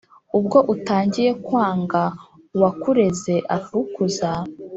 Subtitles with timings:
[0.37, 4.29] Ubwo utangiye kwangaUwakureze akagukuza,